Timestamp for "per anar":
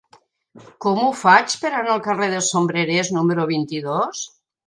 1.65-1.91